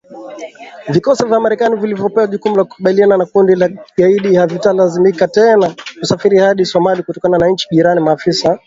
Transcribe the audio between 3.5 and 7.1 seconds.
la kigaidi havitalazimika tena kusafiri hadi Somalia